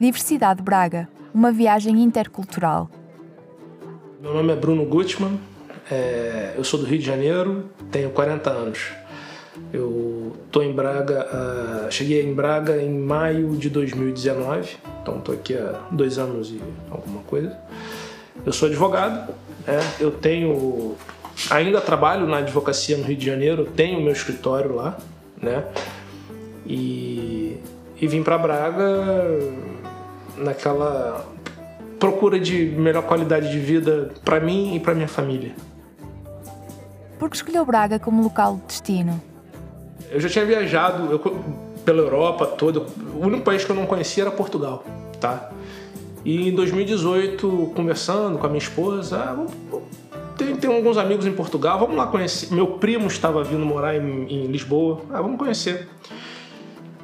[0.00, 2.90] Diversidade Braga, uma viagem intercultural.
[4.20, 5.38] Meu nome é Bruno Gutmann,
[5.88, 8.90] é, eu sou do Rio de Janeiro, tenho 40 anos.
[9.72, 11.28] Eu tô em Braga,
[11.86, 16.60] uh, cheguei em Braga em maio de 2019, então estou aqui há dois anos e
[16.90, 17.56] alguma coisa.
[18.44, 19.32] Eu sou advogado,
[19.66, 20.96] é, eu tenho,
[21.50, 24.98] ainda trabalho na advocacia no Rio de Janeiro, tenho meu escritório lá,
[25.40, 25.64] né?
[26.66, 27.58] E,
[28.00, 29.24] e vim para Braga
[30.36, 31.26] naquela
[31.98, 35.54] procura de melhor qualidade de vida para mim e para minha família.
[37.18, 39.20] Por que escolheu Braga como local de destino?
[40.10, 41.18] Eu já tinha viajado eu,
[41.84, 42.80] pela Europa toda.
[42.80, 44.84] O único país que eu não conhecia era Portugal,
[45.20, 45.50] tá?
[46.24, 49.80] E em 2018, conversando com a minha esposa, ah,
[50.36, 52.52] tem, tem alguns amigos em Portugal, vamos lá conhecer.
[52.52, 55.88] Meu primo estava vindo morar em, em Lisboa, ah, vamos conhecer.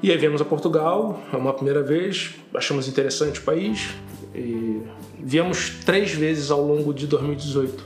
[0.02, 3.90] E aí viemos a Portugal, é uma primeira vez, achamos interessante o país
[4.34, 4.80] e
[5.18, 7.84] viemos três vezes ao longo de 2018.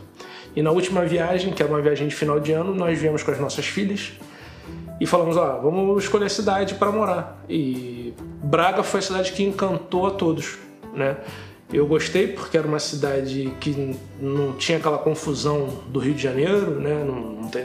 [0.55, 3.33] E na última viagem, que era uma viagem de final de ano, nós viemos com
[3.33, 4.13] as nossas filhas
[5.01, 7.45] e falamos, ó, vamos escolher a cidade para morar.
[7.49, 10.57] E Braga foi a cidade que encantou a todos,
[10.95, 11.17] né?
[11.73, 16.79] Eu gostei porque era uma cidade que não tinha aquela confusão do Rio de Janeiro,
[16.79, 17.03] né?
[17.03, 17.65] Não, não tem,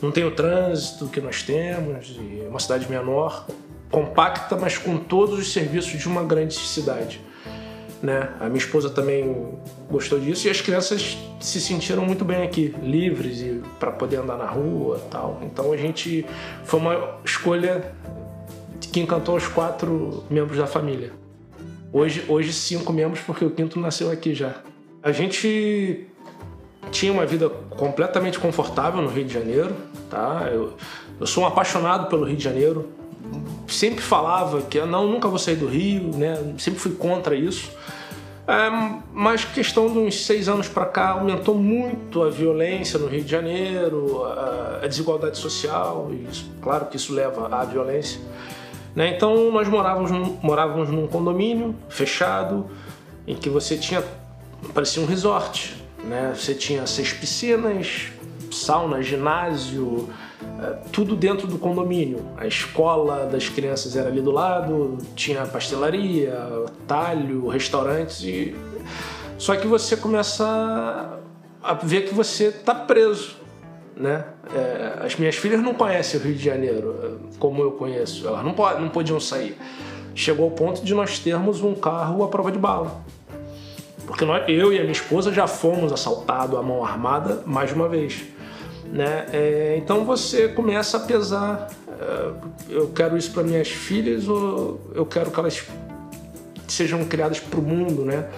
[0.00, 3.46] não tem o trânsito que nós temos, é uma cidade menor,
[3.90, 7.20] compacta, mas com todos os serviços de uma grande cidade.
[8.02, 8.28] Né?
[8.40, 9.58] A minha esposa também
[9.90, 14.36] gostou disso e as crianças se sentiram muito bem aqui, livres e para poder andar
[14.36, 15.40] na rua, tal.
[15.42, 16.26] Então a gente
[16.64, 17.92] foi uma escolha
[18.92, 21.12] que encantou os quatro membros da família.
[21.92, 24.56] Hoje, hoje cinco membros porque o quinto nasceu aqui já.
[25.02, 26.06] A gente
[26.90, 29.74] tinha uma vida completamente confortável no Rio de Janeiro,
[30.10, 30.48] tá?
[30.52, 30.74] Eu,
[31.18, 32.88] eu sou um apaixonado pelo Rio de Janeiro
[33.68, 36.54] sempre falava que eu não, nunca vou sair do Rio, né?
[36.58, 37.70] Sempre fui contra isso.
[38.48, 38.70] É,
[39.12, 43.30] mas questão de uns seis anos para cá aumentou muito a violência no Rio de
[43.30, 48.20] Janeiro, a, desigualdade social, e isso, claro que isso leva à violência.
[48.94, 49.14] Né?
[49.16, 52.70] Então nós morávamos num, morávamos num condomínio fechado,
[53.26, 54.02] em que você tinha,
[54.72, 56.32] parecia um resort, né?
[56.36, 58.12] Você tinha seis piscinas,
[58.52, 60.08] sauna, ginásio,
[60.92, 62.24] tudo dentro do condomínio.
[62.36, 66.36] A escola das crianças era ali do lado, tinha pastelaria,
[66.86, 68.54] talho, restaurantes e
[69.38, 71.18] só que você começa
[71.62, 73.36] a ver que você está preso,
[73.94, 74.24] né?
[74.54, 78.44] É, as minhas filhas não conhecem o Rio de Janeiro é, como eu conheço, elas
[78.44, 79.56] não, pod não podiam sair.
[80.14, 83.04] Chegou ao ponto de nós termos um carro à prova de bala.
[84.06, 87.74] Porque nós, eu e a minha esposa já fomos assaltados à mão armada mais de
[87.74, 88.22] uma vez.
[88.92, 89.26] Né?
[89.32, 91.68] É, então você começa a pesar:
[92.00, 92.30] é,
[92.68, 95.64] eu quero isso para minhas filhas ou eu quero que elas
[96.68, 98.28] sejam criadas para o mundo, né?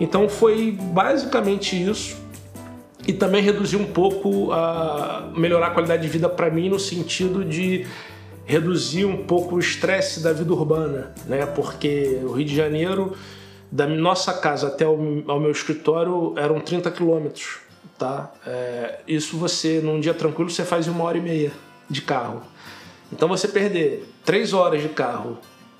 [0.00, 2.16] Então foi basicamente isso
[3.06, 7.44] e também reduzir um pouco a melhorar a qualidade de vida para mim no sentido
[7.44, 7.86] de
[8.44, 11.46] reduzir um pouco o estresse da vida urbana, né?
[11.46, 13.14] Porque o Rio de Janeiro
[13.70, 17.67] da nossa casa até o, ao meu escritório eram 30 quilômetros
[17.98, 18.32] tá?
[18.46, 21.52] É, isso você, num dia tranquilo, você faz uma hora e meia
[21.90, 22.42] de carro.
[23.12, 25.38] Então você perder três horas de carro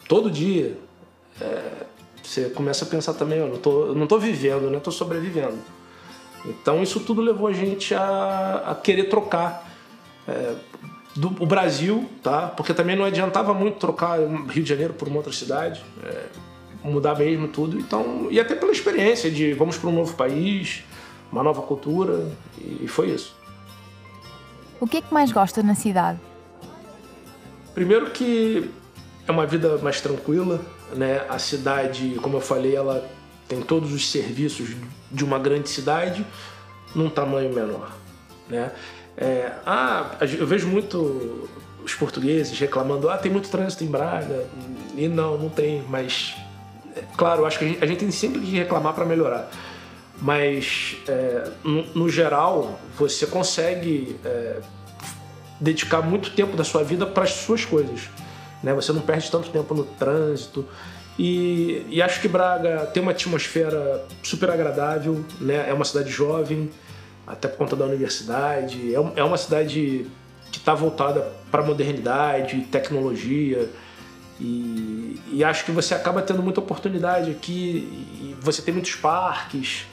[0.08, 0.76] todo dia,
[1.40, 1.86] é,
[2.22, 4.80] você começa a pensar também, eu não tô, não tô vivendo, né?
[4.80, 5.58] Tô sobrevivendo.
[6.44, 9.70] Então isso tudo levou a gente a, a querer trocar
[10.26, 10.54] é,
[11.14, 12.48] do, o Brasil, tá?
[12.48, 16.26] Porque também não adiantava muito trocar Rio de Janeiro por uma outra cidade, é,
[16.82, 17.78] mudar mesmo tudo.
[17.78, 20.84] Então, e até pela experiência de vamos para um novo país,
[21.30, 22.26] uma nova cultura
[22.58, 23.36] e foi isso.
[24.80, 26.18] O que é que mais gosta na cidade?
[27.74, 28.70] Primeiro que
[29.26, 30.60] é uma vida mais tranquila,
[30.94, 31.24] né?
[31.28, 33.08] A cidade, como eu falei, ela
[33.46, 34.70] tem todos os serviços
[35.10, 36.24] de uma grande cidade
[36.94, 37.90] num tamanho menor,
[38.48, 38.72] né?
[39.16, 41.48] É, ah, eu vejo muito
[41.84, 44.46] os portugueses reclamando, ah, tem muito trânsito em Braga.
[44.96, 46.36] E não, não tem, mas
[46.94, 49.50] é, claro, acho que a gente, a gente tem sempre que reclamar para melhorar
[50.20, 54.56] mas é, no, no, geral você consegue é,
[55.60, 58.08] dedicar muito tempo da sua vida para as suas coisas.
[58.62, 58.74] Né?
[58.74, 60.66] Você não perde tanto tempo no trânsito.
[61.18, 65.68] E, e, acho que Braga tem uma atmosfera super agradável, né?
[65.68, 66.70] é uma cidade jovem,
[67.26, 70.06] até por conta da universidade, é, é uma cidade
[70.50, 73.68] que está voltada para modernidade, tecnologia.
[74.40, 78.36] E, e, acho que você acaba tendo muita oportunidade aqui.
[78.40, 79.86] você tem muitos parques,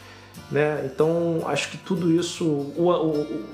[0.51, 0.83] né?
[0.85, 3.45] Então acho que tudo isso, o, o,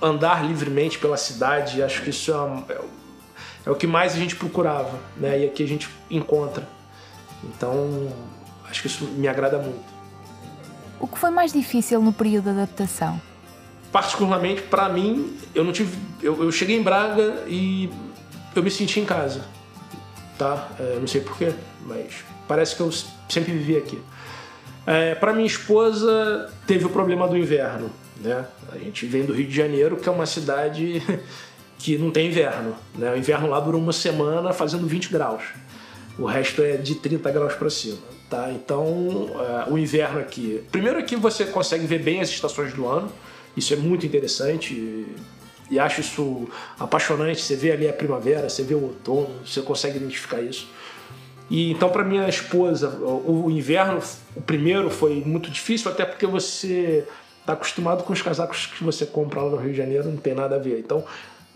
[0.00, 2.80] andar livremente pela cidade, acho que isso é, é,
[3.66, 5.40] é, o que mais a gente procurava, né?
[5.40, 6.68] E aqui a gente encontra.
[7.44, 8.12] Então,
[8.68, 9.92] acho que isso me agrada muito.
[10.98, 13.20] O que foi mais difícil no período de adaptação?
[13.90, 17.90] Particularmente para mim, eu não tive, eu, eu, cheguei em Braga e
[18.54, 19.44] eu me senti em casa,
[20.38, 20.68] tá?
[20.78, 21.52] É, não sei porquê,
[21.84, 22.90] mas parece que eu
[23.28, 24.00] sempre vivi aqui.
[24.86, 27.90] É, para minha esposa teve o problema do inverno,
[28.20, 28.44] né?
[28.72, 31.02] A gente vem do Rio de Janeiro, que é uma cidade
[31.78, 33.12] que não tem inverno, né?
[33.12, 35.44] O inverno lá dura uma semana fazendo 20 graus.
[36.18, 37.98] O resto é de 30 graus para cima.
[38.28, 38.50] Tá?
[38.50, 40.64] Então, uh, o inverno aqui.
[40.72, 43.12] Primeiro, aqui você consegue ver bem as estações do ano,
[43.54, 45.06] isso é muito interessante
[45.70, 46.48] e acho isso
[46.78, 47.42] apaixonante.
[47.42, 50.66] Você vê ali a primavera, você vê o outono, você consegue identificar isso.
[51.52, 54.00] E então, para minha esposa, o, inverno,
[54.34, 57.04] o primeiro foi muito difícil, até porque você
[57.40, 60.34] está acostumado com os casacos que você compra lá no Rio de Janeiro, não tem
[60.34, 60.78] nada a ver.
[60.78, 61.04] Então,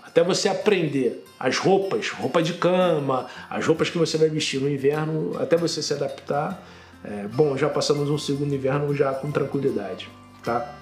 [0.04, 4.68] até você aprender as roupas, roupa de cama, as roupas que você vai vestir no
[4.68, 6.62] inverno, até você se adaptar.
[7.02, 10.10] É, bom, já passamos um segundo inverno já com tranquilidade,
[10.44, 10.74] tá?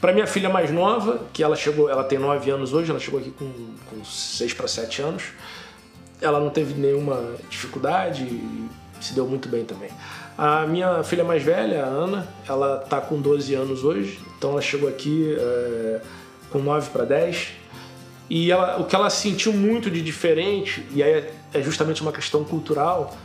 [0.00, 3.18] Para minha filha mais nova, que ela chegou, ela tem 9 anos hoje, ela chegou
[3.18, 3.50] aqui com,
[3.90, 5.24] com 6 para 7 anos,
[6.20, 8.68] ela não teve nenhuma dificuldade e
[9.00, 9.90] se deu muito bem também.
[10.36, 14.62] A minha filha mais velha, a Ana, ela tá com 12 anos hoje, então ela
[14.62, 16.00] chegou aqui é,
[16.50, 17.48] com 9 para 10,
[18.28, 22.12] e ela, o que ela sentiu muito de diferente, e aí é, é justamente uma
[22.12, 23.16] questão cultural,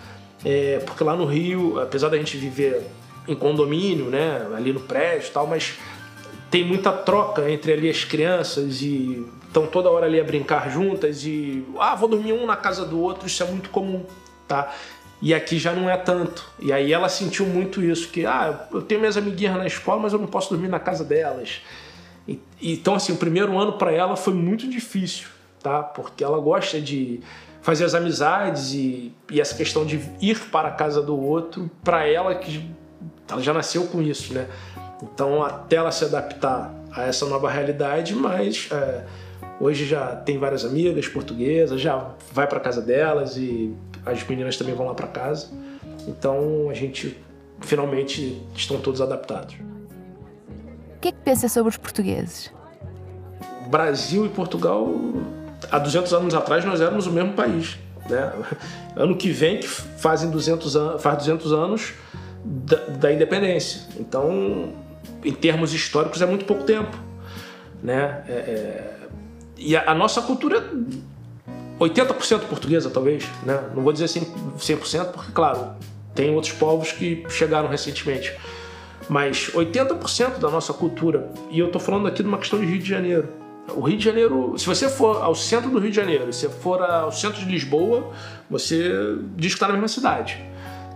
[0.44, 2.82] é, porque lá no Rio, apesar da gente viver
[3.28, 5.76] em condomínio, né, ali no prédio e tal, mas
[6.56, 11.26] tem muita troca entre ali as crianças e estão toda hora ali a brincar juntas
[11.26, 14.06] e ah, vou dormir um na casa do outro, isso é muito comum,
[14.48, 14.74] tá?
[15.22, 16.50] E aqui já não é tanto.
[16.62, 20.14] E aí ela sentiu muito isso, que ah, eu tenho minhas amiguinhas na escola, mas
[20.14, 21.62] eu não posso dormir na casa delas.
[22.26, 25.28] E, então, assim, o primeiro ano para ela foi muito difícil,
[25.62, 25.84] tá?
[25.84, 27.20] Porque ela gosta de
[27.62, 32.08] fazer as amizades e, e essa questão de ir para a casa do outro, para
[32.08, 32.66] ela que
[33.30, 34.48] ela já nasceu com isso, né?
[35.14, 39.04] Então, até ela se adaptar a essa nova realidade, mas é,
[39.60, 43.76] hoje já tem várias amigas portuguesas, já vai para casa delas e
[44.06, 45.48] as meninas também vão lá para casa.
[46.08, 47.18] Então, a gente
[47.62, 49.56] finalmente estão todos adaptados
[51.06, 52.52] que é que pensa sobre os portugueses?
[53.68, 54.90] Brasil e Portugal,
[55.72, 57.78] há 200 anos atrás, nós éramos o mesmo país.
[58.10, 58.34] Né?
[58.96, 61.94] Ano que vem, que fazem 200 anos, faz 200 anos
[62.44, 63.82] da, da independência.
[64.00, 64.74] Então,
[65.26, 66.96] em termos históricos, é muito pouco tempo.
[67.82, 68.24] Né?
[68.28, 68.94] É, é,
[69.58, 73.26] e a, a, nossa cultura é 80% portuguesa, talvez.
[73.44, 73.62] Né?
[73.76, 75.74] Não vou dizer 100%, porque, claro,
[76.14, 78.34] tem outros povos que chegaram recentemente.
[79.10, 82.80] Mas 80% da nossa cultura, e eu estou falando aqui de uma questão de Rio
[82.80, 83.30] de Janeiro.
[83.76, 86.82] O Rio de Janeiro, se você for ao centro do Rio de Janeiro, se for
[86.82, 88.12] ao centro de Lisboa,
[88.50, 88.92] você
[89.36, 90.44] diz que está na mesma cidade,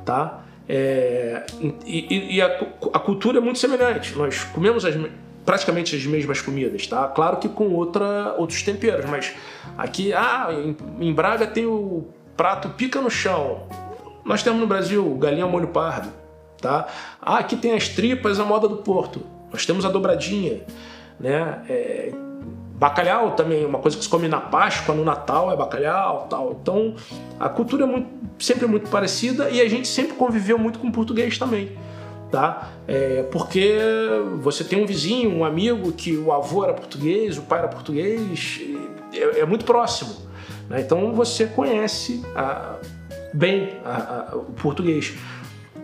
[0.06, 0.44] tá?
[0.71, 1.44] É,
[1.83, 2.45] e, e a,
[2.94, 4.16] a, cultura é muito semelhante.
[4.16, 4.95] Nós comemos as,
[5.44, 7.07] praticamente as mesmas comidas, tá?
[7.07, 9.33] Claro que com outra, outros temperos, mas
[9.77, 10.77] aqui, ah, em,
[11.07, 12.07] em Braga tem o
[12.38, 13.68] prato pica no chão.
[14.24, 16.19] Nós temos no Brasil galinha molho pardo
[16.62, 16.88] tá?
[17.21, 19.25] Ah, aqui tem as tripas, a moda do Porto.
[19.51, 20.62] Nós temos a dobradinha,
[21.19, 21.63] né?
[21.68, 22.12] É,
[22.80, 26.58] bacalhau também, uma coisa que se come na Páscoa, no Natal é bacalhau, tal.
[26.62, 26.96] Então,
[27.38, 28.08] a cultura é muito,
[28.40, 31.78] sempre muito parecida e a gente sempre conviveu muito com português também,
[32.31, 32.69] tá?
[32.88, 33.78] É, porque
[34.42, 38.62] você tem um vizinho, um amigo que o avô era português, o pai era português,
[39.14, 40.16] é, é muito próximo.
[40.69, 40.80] Né?
[40.80, 42.78] Então você conhece a,
[43.33, 45.14] bem a, a, o português.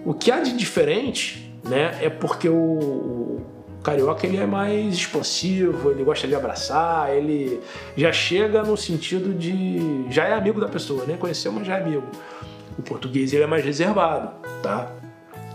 [0.06, 3.42] O que há de diferente, né, é porque o
[3.86, 7.62] carioca ele é mais expansivo, ele gosta de abraçar, ele
[7.96, 11.82] já chega no sentido de já é amigo da pessoa, nem conheceu, mas já é
[11.84, 12.08] amigo.
[12.80, 14.32] O português ele é mais reservado,
[14.64, 14.92] tá?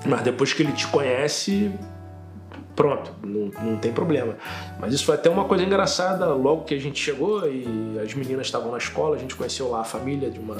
[0.06, 1.72] Mas depois que ele te conhece,
[2.80, 4.36] pronto, não, não tem problema.
[4.78, 8.46] Mas isso foi até uma coisa engraçada logo que a gente chegou e as meninas
[8.46, 10.56] estavam na escola, a gente conheceu lá a família de uma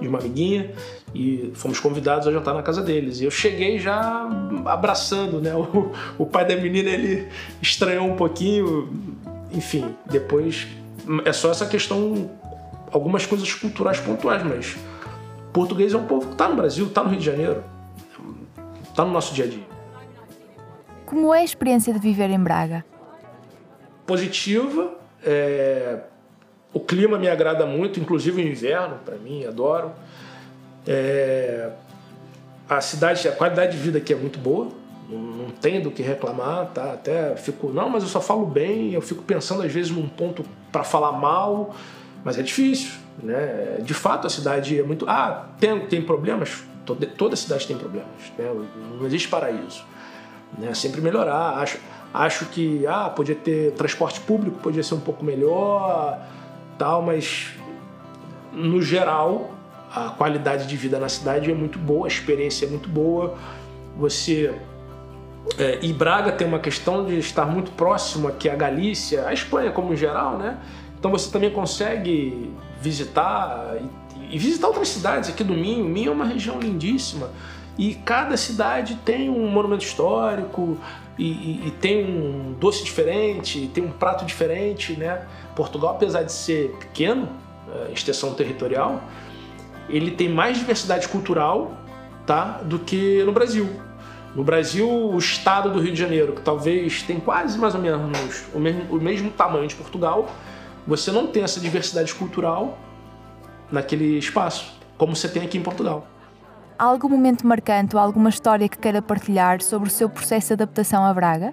[0.00, 0.70] de uma amiguinha
[1.12, 3.20] e fomos convidados a jantar na casa deles.
[3.20, 4.28] E eu cheguei já
[4.66, 5.50] abraçando, né?
[5.58, 7.26] O, o pai da menina ele
[7.60, 8.88] estranhou um pouquinho,
[9.50, 9.96] enfim.
[10.06, 10.68] Depois
[11.24, 12.30] é só essa questão,
[12.92, 14.76] algumas coisas culturais pontuais, mas
[15.52, 17.64] português é um povo que está no Brasil, está no Rio de Janeiro,
[18.88, 19.77] está no nosso dia a dia.
[21.08, 22.84] Como é a experiência de viver em Braga?
[24.06, 24.92] Positiva.
[25.24, 26.00] É,
[26.70, 29.90] o clima me agrada muito, inclusive o inverno, para mim, adoro.
[30.86, 31.70] É,
[32.68, 34.68] a cidade, a qualidade de vida aqui é muito boa,
[35.08, 36.92] não, tem do que reclamar, tá?
[36.92, 40.44] Até fico, não, mas eu só falo bem, eu fico pensando às vezes num ponto
[40.70, 41.74] para falar mal,
[42.22, 43.78] mas é difícil, né?
[43.80, 48.08] De fato a cidade é muito, ah, tem tem problemas, Toda, toda cidade tem problemas,
[48.38, 48.50] né?
[48.98, 49.84] não existe paraíso.
[50.56, 50.72] Né?
[50.74, 51.58] Sempre melhorar.
[51.58, 51.78] Acho,
[52.12, 56.18] acho que ah, podia ter transporte público, podia ser um pouco melhor,
[56.78, 57.50] tal, mas
[58.52, 59.50] no geral
[59.94, 63.36] a qualidade de vida na cidade é muito boa, a experiência é muito boa.
[63.96, 64.54] Você
[65.56, 69.70] é, e Braga tem uma questão de estar muito próximo aqui à Galícia, à Espanha
[69.70, 70.58] como em geral, né?
[70.98, 73.76] Então você também consegue visitar
[74.20, 75.84] e, e visitar outras cidades aqui do Minho.
[75.84, 77.30] Minho é uma região lindíssima
[77.78, 80.76] e cada cidade tem um monumento histórico
[81.16, 85.26] e, e, e, tem um doce diferente, tem um prato diferente, né?
[85.54, 87.28] Portugal, apesar de ser pequeno,
[87.72, 89.02] é, extensão territorial,
[89.88, 91.72] ele tem mais diversidade cultural,
[92.26, 93.68] tá, do que no Brasil.
[94.34, 98.44] No Brasil, o estado do Rio de Janeiro, que talvez tem quase mais ou menos
[98.52, 100.28] o mesmo, o mesmo tamanho de Portugal,
[100.86, 102.78] você não tem essa diversidade cultural
[103.70, 106.06] naquele espaço, como você tem aqui em Portugal.
[106.78, 111.04] Algum momento marcante ou alguma história que queira partilhar sobre o seu processo de adaptação
[111.04, 111.52] a Braga?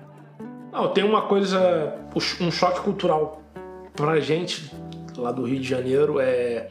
[0.72, 1.96] Não, tem uma coisa,
[2.39, 3.41] um choque cultural
[3.96, 4.72] para a gente
[5.17, 6.70] lá do Rio de Janeiro é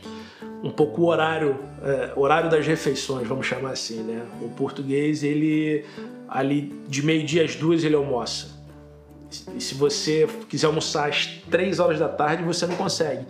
[0.63, 4.25] um pouco o horário, é, horário das refeições, vamos chamar assim, né?
[4.41, 5.85] O português, ele
[6.29, 8.49] ali de meio-dia às duas ele almoça.
[9.57, 13.27] E se você quiser almoçar às três horas da tarde, você não consegue.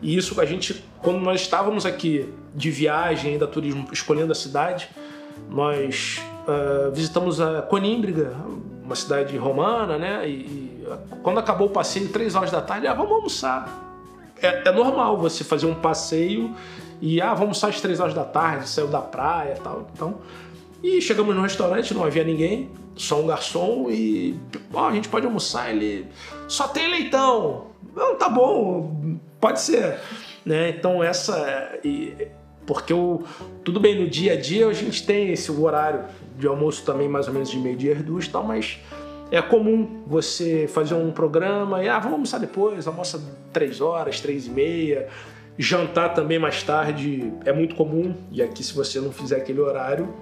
[0.00, 4.88] E isso a gente, quando nós estávamos aqui de viagem, ainda turismo, escolhendo a cidade,
[5.50, 8.32] nós uh, visitamos a Conímbriga,
[8.84, 10.28] uma cidade romana, né?
[10.28, 10.86] E, e,
[11.22, 13.88] quando acabou o passeio, três horas da tarde, ah, vamos almoçar
[14.42, 16.54] é, é, normal você fazer um passeio
[17.00, 19.86] e, ah, vamos sair às três horas da tarde, saiu da praia e tal.
[19.92, 20.18] Então,
[20.82, 24.38] e chegamos no restaurante, não havia ninguém, só um garçom e,
[24.72, 26.06] ó, a gente pode almoçar, ele
[26.46, 27.66] só tem leitão.
[27.94, 29.98] Não, tá bom, pode ser.
[30.44, 30.70] Né?
[30.70, 31.72] Então, essa.
[32.66, 33.22] Porque o,
[33.64, 36.04] tudo bem, no dia a dia a gente tem esse horário
[36.38, 38.78] de almoço também mais ou menos de meio-dia duas e tal, mas
[39.30, 43.20] é comum você fazer um programa e, ah, vamos almoçar depois, almoça
[43.54, 45.08] três horas, três e meia.
[45.56, 50.14] Jantar também mais tarde é muito comum, e aqui se você não fizer aquele horário,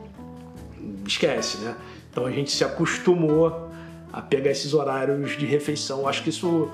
[1.06, 1.76] esquece, né?
[2.10, 3.70] Então a gente se acostumou
[4.12, 6.08] a pegar esses horários de refeição.
[6.08, 6.70] Acho que isso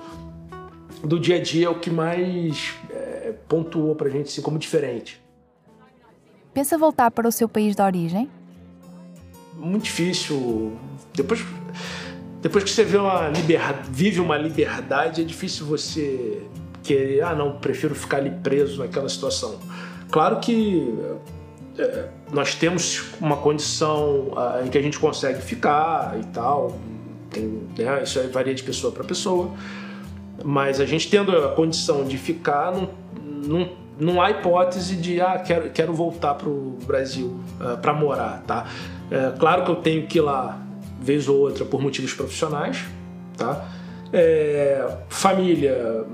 [1.02, 5.20] do dia a dia é o que mais é, pontuou pra gente assim, como diferente.
[6.54, 8.30] Pensa voltar para o seu país de origem?
[9.54, 10.76] Muito difícil.
[11.14, 11.44] Depois
[12.42, 16.42] depois que você vê uma liberdade, vive uma liberdade, é difícil você
[16.82, 19.60] querer, ah, não, prefiro ficar ali preso naquela situação.
[20.10, 20.92] Claro que
[21.78, 26.76] é, nós temos uma condição ah, em que a gente consegue ficar e tal,
[27.30, 29.52] tem, né, isso varia de pessoa para pessoa,
[30.44, 32.90] mas a gente tendo a condição de ficar, não,
[33.22, 33.68] não,
[33.98, 38.66] não há hipótese de, ah, quero, quero voltar para o Brasil uh, para morar, tá?
[39.10, 40.58] É, claro que eu tenho que ir lá
[41.00, 42.84] vez ou outra por motivos profissionais,
[43.36, 43.68] tá?
[44.12, 46.04] É, família,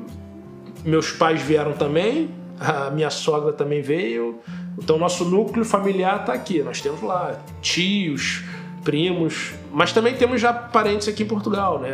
[0.85, 4.41] meus pais vieram também, a minha sogra também veio,
[4.77, 6.63] então nosso núcleo familiar está aqui.
[6.63, 8.45] Nós temos lá tios,
[8.89, 11.91] primos, mas também temos já parentes aqui em Portugal, né?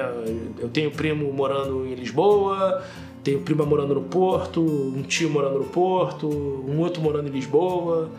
[0.61, 2.85] Eu tenho primo morando em Lisboa,
[3.25, 8.11] tenho prima morando no Porto, um tio morando no Porto, um outro morando em Lisboa,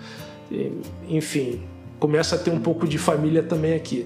[1.08, 1.62] enfim,
[1.98, 4.06] começa a ter um pouco de família também aqui.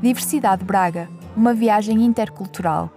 [0.00, 2.88] Diversidade Braga, uma viagem intercultural.